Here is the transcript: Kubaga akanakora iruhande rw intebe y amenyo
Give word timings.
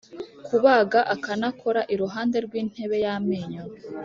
Kubaga 0.47 0.99
akanakora 1.15 1.81
iruhande 1.93 2.37
rw 2.45 2.53
intebe 2.61 2.95
y 3.05 3.07
amenyo 3.15 3.63